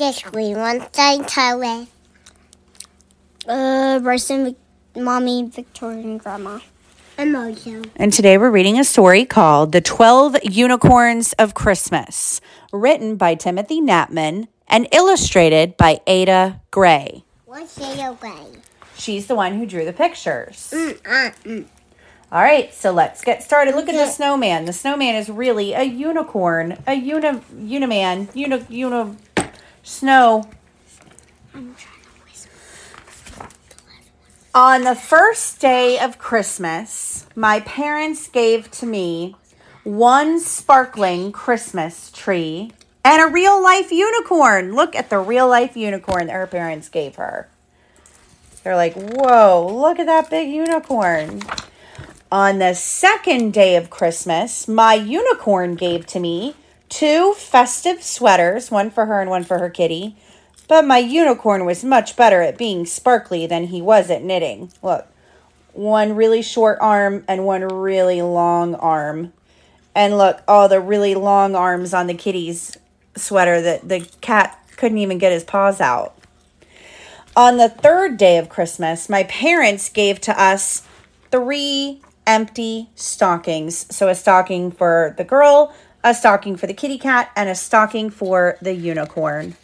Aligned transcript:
the 0.00 0.12
screen 0.12 0.56
once 0.56 0.88
I 0.96 1.18
tell 1.18 1.60
it. 1.62 1.88
Uh, 3.46 3.98
Bryson, 3.98 4.44
Vic- 4.46 4.56
mommy, 4.96 5.46
Victoria, 5.46 6.00
and 6.00 6.18
grandma. 6.18 6.58
And 7.18 7.34
Mojo. 7.34 7.86
And 7.96 8.10
today 8.10 8.38
we're 8.38 8.50
reading 8.50 8.78
a 8.78 8.84
story 8.84 9.26
called 9.26 9.72
The 9.72 9.82
12 9.82 10.36
Unicorns 10.42 11.34
of 11.34 11.52
Christmas, 11.52 12.40
written 12.72 13.16
by 13.16 13.34
Timothy 13.34 13.82
Knapman 13.82 14.48
and 14.68 14.88
illustrated 14.90 15.76
by 15.76 16.00
Ada 16.06 16.62
Grey. 16.70 17.22
What's 17.44 17.76
it 17.76 18.00
away? 18.00 18.46
She's 18.96 19.26
the 19.26 19.34
one 19.34 19.58
who 19.58 19.66
drew 19.66 19.84
the 19.84 19.92
pictures. 19.92 20.72
Mm, 20.72 20.98
uh, 21.04 21.30
mm. 21.44 21.66
All 22.32 22.40
right, 22.40 22.72
so 22.72 22.92
let's 22.92 23.22
get 23.22 23.42
started. 23.42 23.74
Look 23.74 23.88
at 23.88 23.96
the 23.96 24.06
snowman. 24.06 24.64
The 24.64 24.72
snowman 24.72 25.16
is 25.16 25.28
really 25.28 25.72
a 25.72 25.82
unicorn, 25.82 26.78
a 26.86 26.94
uni 26.94 27.40
uniman, 27.52 28.34
uni 28.36 28.64
uni 28.68 29.16
snow. 29.82 30.48
On 34.54 34.82
the 34.82 34.96
first 34.96 35.60
day 35.60 35.98
of 35.98 36.18
Christmas, 36.18 37.26
my 37.36 37.60
parents 37.60 38.28
gave 38.28 38.70
to 38.72 38.86
me 38.86 39.36
one 39.84 40.40
sparkling 40.40 41.32
Christmas 41.32 42.10
tree 42.10 42.72
and 43.04 43.22
a 43.22 43.32
real 43.32 43.62
life 43.62 43.92
unicorn. 43.92 44.74
Look 44.74 44.94
at 44.94 45.08
the 45.08 45.18
real 45.18 45.48
life 45.48 45.76
unicorn 45.76 46.26
that 46.26 46.32
her 46.32 46.46
parents 46.46 46.88
gave 46.88 47.16
her. 47.16 47.48
They're 48.62 48.76
like, 48.76 48.94
whoa, 48.94 49.66
look 49.72 49.98
at 49.98 50.06
that 50.06 50.28
big 50.28 50.50
unicorn. 50.50 51.42
On 52.30 52.58
the 52.58 52.74
second 52.74 53.52
day 53.52 53.76
of 53.76 53.88
Christmas, 53.90 54.68
my 54.68 54.94
unicorn 54.94 55.76
gave 55.76 56.06
to 56.08 56.20
me 56.20 56.54
two 56.90 57.32
festive 57.32 58.02
sweaters, 58.02 58.70
one 58.70 58.90
for 58.90 59.06
her 59.06 59.22
and 59.22 59.30
one 59.30 59.44
for 59.44 59.58
her 59.58 59.70
kitty. 59.70 60.16
But 60.68 60.84
my 60.84 60.98
unicorn 60.98 61.64
was 61.64 61.82
much 61.82 62.16
better 62.16 62.42
at 62.42 62.58
being 62.58 62.84
sparkly 62.84 63.46
than 63.46 63.64
he 63.64 63.80
was 63.80 64.10
at 64.10 64.22
knitting. 64.22 64.70
Look, 64.82 65.06
one 65.72 66.14
really 66.14 66.42
short 66.42 66.78
arm 66.80 67.24
and 67.26 67.46
one 67.46 67.62
really 67.62 68.20
long 68.20 68.74
arm. 68.74 69.32
And 69.94 70.18
look, 70.18 70.42
all 70.46 70.68
the 70.68 70.80
really 70.80 71.14
long 71.14 71.56
arms 71.56 71.94
on 71.94 72.06
the 72.06 72.14
kitty's 72.14 72.76
sweater 73.16 73.60
that 73.62 73.88
the 73.88 74.00
cat 74.20 74.56
couldn't 74.76 74.98
even 74.98 75.18
get 75.18 75.32
his 75.32 75.44
paws 75.44 75.80
out. 75.80 76.16
On 77.36 77.56
the 77.56 77.68
third 77.68 78.16
day 78.16 78.38
of 78.38 78.48
Christmas, 78.48 79.08
my 79.08 79.24
parents 79.24 79.88
gave 79.88 80.20
to 80.22 80.40
us 80.40 80.86
three 81.30 82.00
empty 82.26 82.88
stockings. 82.94 83.92
So, 83.94 84.08
a 84.08 84.14
stocking 84.14 84.70
for 84.70 85.14
the 85.16 85.24
girl, 85.24 85.74
a 86.02 86.14
stocking 86.14 86.56
for 86.56 86.66
the 86.66 86.74
kitty 86.74 86.98
cat, 86.98 87.30
and 87.36 87.48
a 87.48 87.54
stocking 87.54 88.10
for 88.10 88.56
the 88.60 88.74
unicorn. 88.74 89.54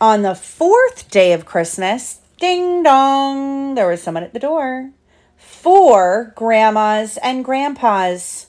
On 0.00 0.22
the 0.22 0.34
fourth 0.34 1.10
day 1.10 1.32
of 1.32 1.44
Christmas, 1.44 2.20
ding 2.38 2.82
dong, 2.82 3.74
there 3.74 3.86
was 3.86 4.02
someone 4.02 4.22
at 4.22 4.32
the 4.32 4.38
door. 4.38 4.90
Four 5.36 6.32
grandmas 6.36 7.18
and 7.22 7.44
grandpas. 7.44 8.46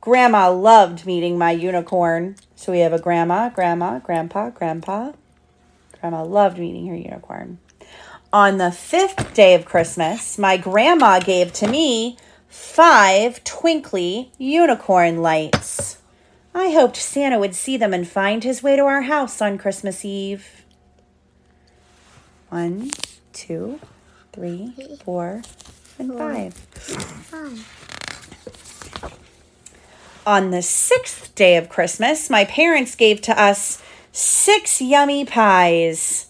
Grandma 0.00 0.50
loved 0.50 1.06
meeting 1.06 1.38
my 1.38 1.52
unicorn. 1.52 2.36
So 2.56 2.72
we 2.72 2.80
have 2.80 2.92
a 2.92 2.98
grandma, 2.98 3.48
grandma, 3.48 4.00
grandpa, 4.00 4.50
grandpa. 4.50 5.12
Grandma 6.00 6.24
loved 6.24 6.58
meeting 6.58 6.86
her 6.88 6.96
unicorn. 6.96 7.58
On 8.32 8.58
the 8.58 8.72
fifth 8.72 9.34
day 9.34 9.54
of 9.54 9.64
Christmas, 9.64 10.36
my 10.36 10.56
grandma 10.56 11.18
gave 11.20 11.52
to 11.54 11.68
me 11.68 12.16
five 12.48 13.44
twinkly 13.44 14.32
unicorn 14.38 15.22
lights. 15.22 15.98
I 16.54 16.70
hoped 16.70 16.96
Santa 16.96 17.38
would 17.38 17.54
see 17.54 17.76
them 17.76 17.94
and 17.94 18.08
find 18.08 18.42
his 18.42 18.62
way 18.62 18.76
to 18.76 18.82
our 18.82 19.02
house 19.02 19.40
on 19.40 19.58
Christmas 19.58 20.04
Eve. 20.04 20.64
One, 22.48 22.90
two, 23.32 23.78
three, 24.32 24.72
four, 25.04 25.42
and 25.98 26.16
five. 26.16 26.66
On 30.26 30.50
the 30.50 30.62
sixth 30.62 31.34
day 31.34 31.56
of 31.56 31.68
Christmas, 31.68 32.28
my 32.28 32.44
parents 32.44 32.94
gave 32.94 33.20
to 33.22 33.40
us 33.40 33.82
six 34.12 34.80
yummy 34.80 35.24
pies. 35.24 36.26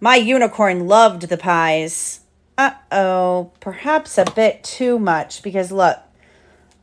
My 0.00 0.16
unicorn 0.16 0.86
loved 0.86 1.22
the 1.22 1.36
pies. 1.36 2.20
Uh 2.58 2.72
oh, 2.90 3.50
perhaps 3.60 4.18
a 4.18 4.24
bit 4.24 4.62
too 4.62 4.98
much 4.98 5.42
because 5.42 5.72
look 5.72 5.98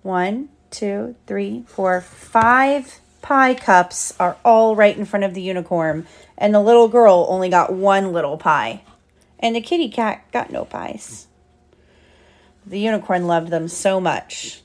one, 0.02 0.50
two, 0.72 1.16
three, 1.28 1.64
four, 1.68 2.02
five 2.02 3.00
pie 3.22 3.54
cups 3.54 4.14
are 4.20 4.38
all 4.44 4.76
right 4.76 4.98
in 4.98 5.06
front 5.06 5.26
of 5.26 5.34
the 5.34 5.42
unicorn, 5.42 6.08
and 6.38 6.54
the 6.54 6.62
little 6.62 6.88
girl 6.88 7.28
only 7.30 7.50
got 7.50 7.72
one 7.72 8.12
little 8.12 8.38
pie, 8.38 8.82
and 9.40 9.56
the 9.56 9.62
kitty 9.62 9.90
cat 9.90 10.24
got 10.32 10.52
no 10.52 10.66
pies. 10.66 11.28
The 12.66 12.80
unicorn 12.80 13.28
loved 13.28 13.50
them 13.50 13.68
so 13.68 14.00
much. 14.00 14.62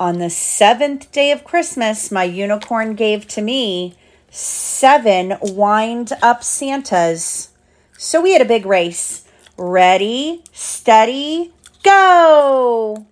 On 0.00 0.18
the 0.18 0.30
seventh 0.30 1.10
day 1.10 1.32
of 1.32 1.42
Christmas, 1.42 2.12
my 2.12 2.22
unicorn 2.22 2.94
gave 2.94 3.26
to 3.28 3.42
me 3.42 3.96
seven 4.30 5.36
wind 5.40 6.12
up 6.22 6.42
Santas. 6.44 7.50
So 7.96 8.20
we 8.20 8.32
had 8.32 8.42
a 8.42 8.46
big 8.46 8.66
race. 8.66 9.24
Ready, 9.56 10.44
steady, 10.52 11.52
go! 11.82 13.06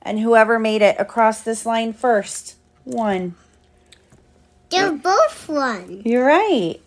And 0.00 0.18
whoever 0.20 0.58
made 0.58 0.82
it 0.82 0.96
across 0.98 1.42
this 1.42 1.66
line 1.66 1.92
first 1.92 2.56
won. 2.84 3.34
They're 4.70 4.92
both 4.92 5.48
one. 5.48 6.00
You're 6.04 6.24
right. 6.24 6.80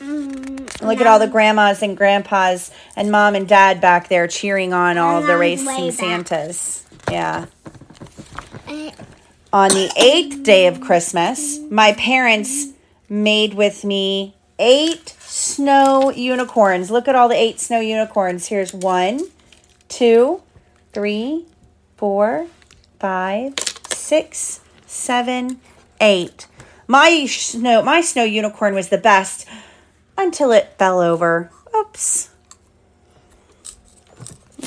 Mm, 0.00 0.82
Look 0.82 1.00
at 1.00 1.06
all 1.06 1.18
the 1.20 1.28
grandmas 1.28 1.80
and 1.80 1.96
grandpas 1.96 2.72
and 2.96 3.10
mom 3.10 3.34
and 3.36 3.48
dad 3.48 3.80
back 3.80 4.08
there 4.08 4.26
cheering 4.26 4.72
on 4.72 4.98
all 4.98 5.20
of 5.20 5.26
the 5.26 5.38
racing. 5.38 5.92
Santas. 5.92 6.84
Yeah. 7.10 7.46
On 9.54 9.68
the 9.68 9.88
eighth 9.96 10.42
day 10.42 10.66
of 10.66 10.80
Christmas, 10.80 11.60
my 11.70 11.92
parents 11.92 12.72
made 13.08 13.54
with 13.54 13.84
me 13.84 14.34
eight 14.58 15.10
snow 15.20 16.10
unicorns. 16.10 16.90
Look 16.90 17.06
at 17.06 17.14
all 17.14 17.28
the 17.28 17.36
eight 17.36 17.60
snow 17.60 17.78
unicorns. 17.78 18.48
Here's 18.48 18.74
one, 18.74 19.20
two, 19.88 20.42
three, 20.92 21.46
four, 21.96 22.48
five, 22.98 23.54
six, 23.92 24.58
seven, 24.88 25.60
eight. 26.00 26.48
My 26.88 27.24
snow, 27.26 27.80
my 27.80 28.00
snow 28.00 28.24
unicorn 28.24 28.74
was 28.74 28.88
the 28.88 28.98
best 28.98 29.46
until 30.18 30.50
it 30.50 30.74
fell 30.80 30.98
over. 30.98 31.52
Oops. 31.76 32.28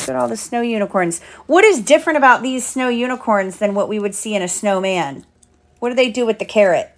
Look 0.07 0.15
at 0.15 0.21
all 0.21 0.29
the 0.29 0.37
snow 0.37 0.61
unicorns. 0.61 1.19
What 1.47 1.65
is 1.65 1.81
different 1.81 2.15
about 2.15 2.41
these 2.41 2.65
snow 2.65 2.87
unicorns 2.87 3.57
than 3.57 3.75
what 3.75 3.89
we 3.89 3.99
would 3.99 4.15
see 4.15 4.35
in 4.35 4.41
a 4.41 4.47
snowman? 4.47 5.25
What 5.79 5.89
do 5.89 5.95
they 5.95 6.09
do 6.09 6.25
with 6.25 6.39
the 6.39 6.45
carrot? 6.45 6.91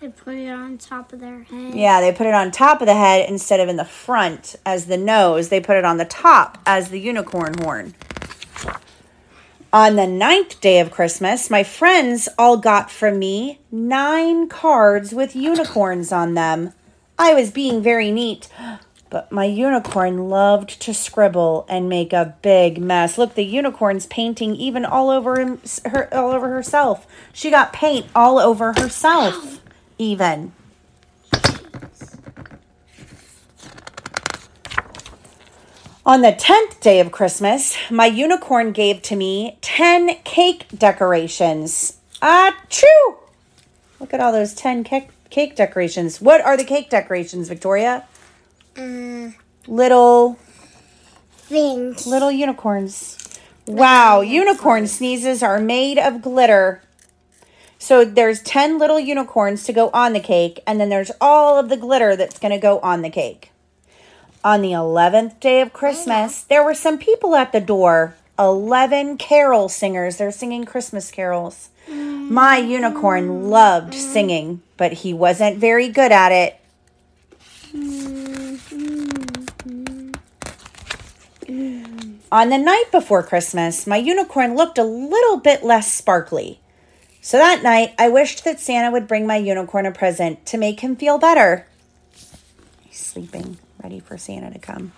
They 0.00 0.08
put 0.08 0.36
it 0.36 0.48
on 0.48 0.78
top 0.78 1.12
of 1.12 1.20
their 1.20 1.42
head. 1.42 1.74
Yeah, 1.74 2.00
they 2.00 2.12
put 2.12 2.26
it 2.26 2.32
on 2.32 2.50
top 2.50 2.80
of 2.80 2.86
the 2.86 2.94
head 2.94 3.28
instead 3.28 3.60
of 3.60 3.68
in 3.68 3.76
the 3.76 3.84
front 3.84 4.56
as 4.64 4.86
the 4.86 4.96
nose. 4.96 5.50
They 5.50 5.60
put 5.60 5.76
it 5.76 5.84
on 5.84 5.98
the 5.98 6.06
top 6.06 6.56
as 6.64 6.88
the 6.88 6.98
unicorn 6.98 7.58
horn. 7.58 7.94
On 9.70 9.96
the 9.96 10.06
ninth 10.06 10.62
day 10.62 10.80
of 10.80 10.90
Christmas, 10.90 11.50
my 11.50 11.62
friends 11.62 12.26
all 12.38 12.56
got 12.56 12.90
from 12.90 13.18
me 13.18 13.60
nine 13.70 14.48
cards 14.48 15.12
with 15.12 15.36
unicorns 15.36 16.10
on 16.10 16.32
them. 16.32 16.72
I 17.18 17.34
was 17.34 17.50
being 17.50 17.82
very 17.82 18.10
neat, 18.10 18.48
but 19.10 19.32
my 19.32 19.44
unicorn 19.44 20.28
loved 20.28 20.80
to 20.82 20.92
scribble 20.92 21.66
and 21.68 21.88
make 21.88 22.12
a 22.12 22.36
big 22.42 22.78
mess. 22.78 23.16
Look, 23.16 23.34
the 23.34 23.44
unicorn's 23.44 24.06
painting 24.06 24.54
even 24.56 24.84
all 24.84 25.10
over 25.10 25.40
him, 25.40 25.60
her, 25.86 26.12
all 26.14 26.30
over 26.30 26.48
herself. 26.48 27.06
She 27.32 27.50
got 27.50 27.72
paint 27.72 28.06
all 28.14 28.38
over 28.38 28.74
herself, 28.74 29.60
even. 29.98 30.52
On 36.04 36.22
the 36.22 36.32
10th 36.32 36.80
day 36.80 37.00
of 37.00 37.12
Christmas, 37.12 37.76
my 37.90 38.06
unicorn 38.06 38.72
gave 38.72 39.02
to 39.02 39.16
me 39.16 39.58
10 39.60 40.16
cake 40.24 40.66
decorations. 40.74 41.98
Ah, 42.22 42.56
true! 42.70 43.18
Look 44.00 44.14
at 44.14 44.20
all 44.20 44.32
those 44.32 44.54
10 44.54 44.84
cake, 44.84 45.10
cake 45.28 45.54
decorations. 45.54 46.18
What 46.18 46.40
are 46.40 46.56
the 46.56 46.64
cake 46.64 46.88
decorations, 46.88 47.48
Victoria? 47.48 48.06
Uh, 48.78 49.30
Little, 49.66 50.38
things. 51.32 52.06
little 52.06 52.30
unicorns. 52.32 53.16
Wow, 53.66 54.20
unicorn 54.22 54.86
sneezes 54.86 55.42
are 55.42 55.58
made 55.60 55.98
of 55.98 56.22
glitter. 56.22 56.80
So 57.78 58.04
there's 58.04 58.42
10 58.42 58.78
little 58.78 58.98
unicorns 58.98 59.64
to 59.64 59.72
go 59.72 59.90
on 59.92 60.12
the 60.14 60.20
cake, 60.20 60.60
and 60.66 60.80
then 60.80 60.88
there's 60.88 61.12
all 61.20 61.58
of 61.58 61.68
the 61.68 61.76
glitter 61.76 62.16
that's 62.16 62.38
going 62.38 62.52
to 62.52 62.58
go 62.58 62.78
on 62.80 63.02
the 63.02 63.10
cake. 63.10 63.50
On 64.42 64.62
the 64.62 64.72
11th 64.72 65.38
day 65.40 65.60
of 65.60 65.72
Christmas, 65.72 66.42
there 66.42 66.64
were 66.64 66.74
some 66.74 66.98
people 66.98 67.34
at 67.36 67.52
the 67.52 67.60
door. 67.60 68.14
11 68.38 69.18
carol 69.18 69.68
singers. 69.68 70.16
They're 70.16 70.30
singing 70.32 70.64
Christmas 70.64 71.10
carols. 71.10 71.68
My 71.88 72.56
unicorn 72.58 73.50
loved 73.50 73.94
singing, 73.94 74.62
but 74.76 74.92
he 74.92 75.12
wasn't 75.12 75.58
very 75.58 75.88
good 75.88 76.12
at 76.12 76.30
it. 76.32 76.60
On 82.30 82.50
the 82.50 82.58
night 82.58 82.84
before 82.92 83.22
Christmas, 83.22 83.86
my 83.86 83.96
unicorn 83.96 84.54
looked 84.54 84.76
a 84.76 84.84
little 84.84 85.38
bit 85.38 85.64
less 85.64 85.90
sparkly. 85.90 86.60
So 87.22 87.38
that 87.38 87.62
night, 87.62 87.94
I 87.98 88.10
wished 88.10 88.44
that 88.44 88.60
Santa 88.60 88.90
would 88.90 89.08
bring 89.08 89.26
my 89.26 89.36
unicorn 89.36 89.86
a 89.86 89.92
present 89.92 90.44
to 90.46 90.58
make 90.58 90.80
him 90.80 90.94
feel 90.94 91.18
better. 91.18 91.66
He's 92.82 92.98
sleeping, 92.98 93.56
ready 93.82 94.00
for 94.00 94.18
Santa 94.18 94.50
to 94.50 94.58
come. 94.58 94.92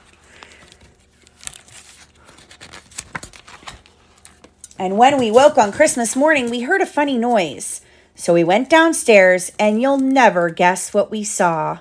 And 4.77 4.99
when 4.99 5.19
we 5.19 5.31
woke 5.31 5.57
on 5.57 5.73
Christmas 5.73 6.17
morning, 6.17 6.51
we 6.51 6.63
heard 6.63 6.81
a 6.81 6.87
funny 6.87 7.17
noise. 7.17 7.81
So 8.17 8.35
we 8.35 8.43
went 8.43 8.69
downstairs, 8.69 9.53
and 9.59 9.81
you'll 9.81 9.99
never 9.99 10.51
guess 10.51 10.93
what 10.93 11.11
we 11.11 11.23
saw. 11.23 11.79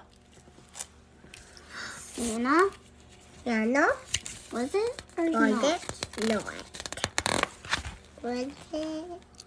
Yeah, 2.17 3.65
no? 3.65 3.91
Was 4.51 4.73
it 4.73 5.01
or 5.17 5.25
Was 5.25 5.33
not? 5.51 5.63
it? 5.63 6.29
No. 6.29 6.41
Was 8.21 8.47
it? 8.73 9.05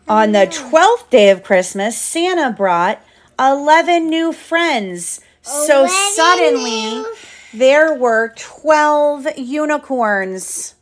On 0.09 0.33
the 0.33 0.47
12th 0.47 1.11
day 1.11 1.31
of 1.31 1.43
Christmas, 1.43 1.97
Santa 1.97 2.51
brought 2.51 3.01
11 3.39 4.09
new 4.09 4.33
friends. 4.33 5.21
So 5.43 5.81
11 5.81 5.89
suddenly, 6.15 6.71
new- 6.95 7.15
there 7.55 7.95
were 7.95 8.33
12 8.37 9.27
unicorns. 9.39 10.75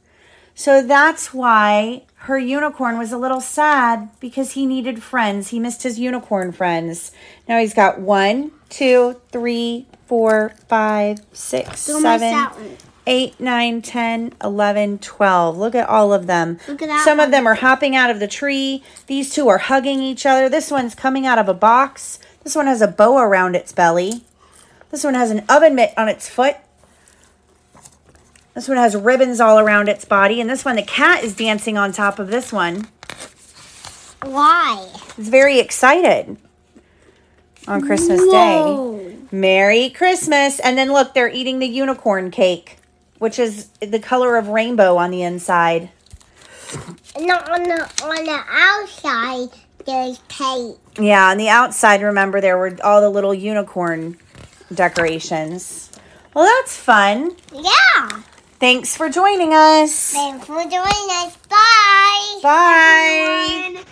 So 0.54 0.82
that's 0.82 1.32
why 1.32 2.02
her 2.16 2.38
unicorn 2.38 2.98
was 2.98 3.12
a 3.12 3.18
little 3.18 3.40
sad 3.40 4.10
because 4.20 4.52
he 4.52 4.66
needed 4.66 5.02
friends. 5.02 5.48
He 5.48 5.58
missed 5.58 5.82
his 5.82 5.98
unicorn 5.98 6.52
friends. 6.52 7.12
Now 7.48 7.58
he's 7.58 7.72
got 7.74 7.98
one, 8.00 8.52
two, 8.68 9.20
three, 9.32 9.86
four, 10.06 10.52
five, 10.68 11.20
six, 11.32 11.86
Don't 11.86 12.02
seven, 12.02 12.30
that 12.30 12.54
one. 12.54 12.76
8, 13.06 13.40
9, 13.40 13.82
10, 13.82 14.34
11, 14.42 14.98
12. 14.98 15.56
Look 15.58 15.74
at 15.74 15.88
all 15.88 16.12
of 16.12 16.26
them. 16.26 16.58
Look 16.68 16.82
at 16.82 16.88
that 16.88 17.04
Some 17.04 17.20
of 17.20 17.30
them 17.30 17.46
are 17.46 17.54
hopping 17.54 17.96
out 17.96 18.10
of 18.10 18.20
the 18.20 18.28
tree. 18.28 18.82
These 19.06 19.34
two 19.34 19.48
are 19.48 19.58
hugging 19.58 20.00
each 20.00 20.26
other. 20.26 20.48
This 20.48 20.70
one's 20.70 20.94
coming 20.94 21.26
out 21.26 21.38
of 21.38 21.48
a 21.48 21.54
box. 21.54 22.18
This 22.44 22.54
one 22.54 22.66
has 22.66 22.82
a 22.82 22.88
bow 22.88 23.18
around 23.18 23.54
its 23.54 23.72
belly. 23.72 24.24
This 24.90 25.04
one 25.04 25.14
has 25.14 25.30
an 25.30 25.44
oven 25.48 25.74
mitt 25.74 25.94
on 25.96 26.08
its 26.08 26.28
foot. 26.28 26.56
This 28.54 28.68
one 28.68 28.76
has 28.76 28.96
ribbons 28.96 29.40
all 29.40 29.58
around 29.58 29.88
its 29.88 30.04
body. 30.04 30.40
And 30.40 30.50
this 30.50 30.64
one, 30.64 30.76
the 30.76 30.82
cat 30.82 31.22
is 31.22 31.34
dancing 31.36 31.78
on 31.78 31.92
top 31.92 32.18
of 32.18 32.28
this 32.28 32.52
one. 32.52 32.88
Why? 34.22 34.86
It's 35.16 35.28
very 35.28 35.58
excited 35.58 36.36
on 37.66 37.80
Christmas 37.82 38.20
Day. 38.20 39.16
Merry 39.32 39.90
Christmas. 39.90 40.58
And 40.58 40.76
then 40.76 40.92
look, 40.92 41.14
they're 41.14 41.30
eating 41.30 41.60
the 41.60 41.68
unicorn 41.68 42.30
cake, 42.30 42.78
which 43.20 43.38
is 43.38 43.68
the 43.80 44.00
color 44.00 44.36
of 44.36 44.48
rainbow 44.48 44.96
on 44.96 45.12
the 45.12 45.22
inside. 45.22 45.90
No, 47.18 47.36
on 47.36 47.62
the 47.62 47.90
on 48.02 48.24
the 48.24 48.42
outside 48.48 49.60
there's 49.86 50.20
cake. 50.28 50.76
Yeah, 50.98 51.30
on 51.30 51.36
the 51.36 51.48
outside, 51.48 52.02
remember, 52.02 52.40
there 52.40 52.58
were 52.58 52.76
all 52.82 53.00
the 53.00 53.10
little 53.10 53.34
unicorn 53.34 54.18
decorations. 54.72 55.90
Well, 56.34 56.44
that's 56.44 56.76
fun. 56.76 57.36
Yeah. 57.52 58.22
Thanks 58.58 58.96
for 58.96 59.08
joining 59.08 59.52
us. 59.54 60.12
Thanks 60.12 60.46
for 60.46 60.62
joining 60.62 61.10
us. 61.10 61.36
Bye. 61.48 62.40
Bye. 62.42 63.84